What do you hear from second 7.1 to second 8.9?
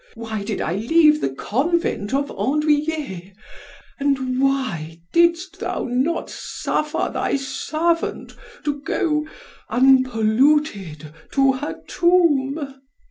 thy servant to